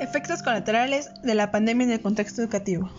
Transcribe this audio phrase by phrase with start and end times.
[0.00, 2.90] Efectos colaterales de la pandemia en el contexto educativo.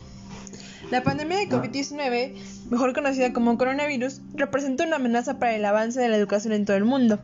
[0.89, 2.33] La pandemia de COVID-19,
[2.71, 6.77] mejor conocida como coronavirus, representa una amenaza para el avance de la educación en todo
[6.77, 7.19] el mundo,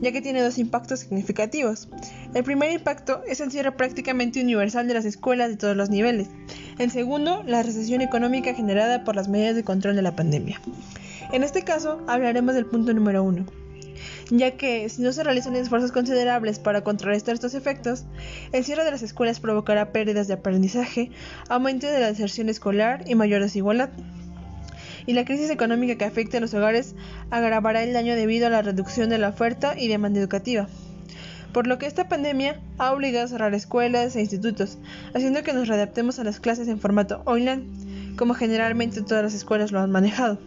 [0.00, 1.88] ya que tiene dos impactos significativos.
[2.32, 6.28] El primer impacto es el cierre prácticamente universal de las escuelas de todos los niveles.
[6.78, 10.60] El segundo, la recesión económica generada por las medidas de control de la pandemia.
[11.32, 13.44] En este caso, hablaremos del punto número uno,
[14.30, 18.04] ya que si no se realizan esfuerzos considerables para contrarrestar estos efectos,
[18.52, 21.10] el cierre de las escuelas provocará pérdidas de aprendizaje,
[21.48, 23.90] aumento de la deserción escolar y mayor desigualdad.
[25.06, 26.94] Y la crisis económica que afecta a los hogares
[27.30, 30.68] agravará el daño debido a la reducción de la oferta y demanda educativa.
[31.52, 34.78] Por lo que esta pandemia ha obligado a cerrar escuelas e institutos,
[35.14, 37.64] haciendo que nos readaptemos a las clases en formato online,
[38.18, 40.38] como generalmente todas las escuelas lo han manejado.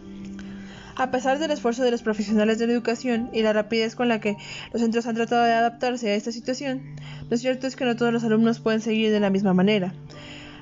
[0.96, 4.20] A pesar del esfuerzo de los profesionales de la educación y la rapidez con la
[4.20, 4.36] que
[4.72, 6.96] los centros han tratado de adaptarse a esta situación,
[7.30, 9.94] lo cierto es que no todos los alumnos pueden seguir de la misma manera.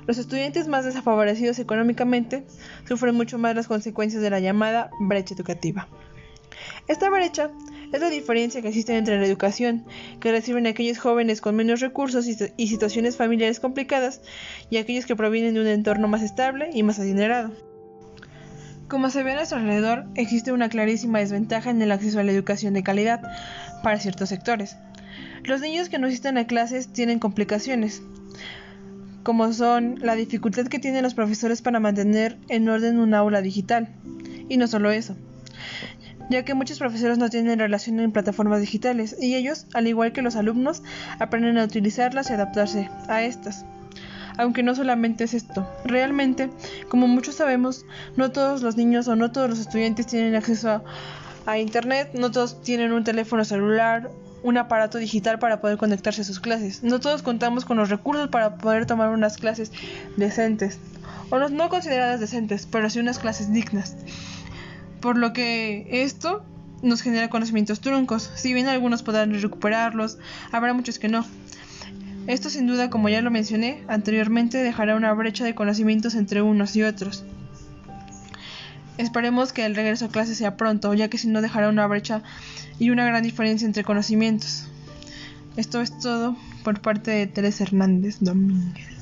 [0.07, 2.45] Los estudiantes más desfavorecidos económicamente
[2.87, 5.87] sufren mucho más las consecuencias de la llamada brecha educativa.
[6.87, 7.51] Esta brecha
[7.91, 9.85] es la diferencia que existe entre la educación
[10.19, 14.21] que reciben aquellos jóvenes con menos recursos y, situaciones familiares complicadas
[14.69, 17.51] y aquellos que provienen de un entorno más estable y más adinerado.
[18.91, 22.33] Como se ve a nuestro alrededor, existe una clarísima desventaja en el acceso a la
[22.33, 23.21] educación de calidad
[23.83, 24.75] para ciertos sectores.
[25.45, 28.01] Los niños que no asisten a clases tienen complicaciones,
[29.23, 33.87] como son la dificultad que tienen los profesores para mantener en orden un aula digital.
[34.49, 35.15] Y no solo eso,
[36.29, 40.21] ya que muchos profesores no tienen relación en plataformas digitales y ellos, al igual que
[40.21, 40.83] los alumnos,
[41.17, 43.63] aprenden a utilizarlas y adaptarse a estas
[44.41, 45.67] aunque no solamente es esto.
[45.85, 46.49] Realmente,
[46.89, 47.85] como muchos sabemos,
[48.17, 50.83] no todos los niños o no todos los estudiantes tienen acceso
[51.45, 54.09] a, Internet, no todos tienen un teléfono celular,
[54.43, 56.81] un aparato digital para poder conectarse a sus clases.
[56.81, 59.71] No todos contamos con los recursos para poder tomar unas clases
[60.17, 60.79] decentes,
[61.29, 63.97] o no, consideradas decentes, pero sí unas clases dignas.
[65.01, 66.43] Por lo que esto
[66.83, 68.31] nos genera conocimientos truncos.
[68.35, 70.19] Si bien algunos podrán recuperarlos,
[70.51, 71.25] habrá muchos que no.
[72.27, 76.75] Esto sin duda, como ya lo mencioné anteriormente, dejará una brecha de conocimientos entre unos
[76.75, 77.23] y otros.
[78.97, 82.21] Esperemos que el regreso a clase sea pronto, ya que si no dejará una brecha
[82.77, 84.67] y una gran diferencia entre conocimientos.
[85.57, 89.00] Esto es todo por parte de Teresa Hernández Domínguez.